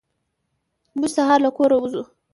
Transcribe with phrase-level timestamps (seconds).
[0.97, 2.03] موږ سهار له کوره وځو.